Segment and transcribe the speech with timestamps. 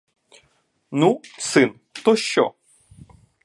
[0.91, 2.53] Ну, син,— то що?